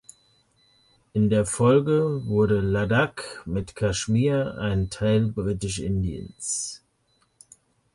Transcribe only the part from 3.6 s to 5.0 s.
Kaschmir ein